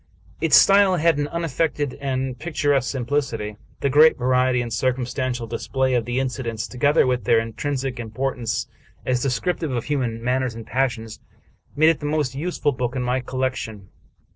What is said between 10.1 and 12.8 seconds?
manners and passions, made it the most useful